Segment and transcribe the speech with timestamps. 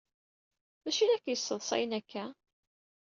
[0.83, 2.25] D acu ay la k-yesseḍsayen akka?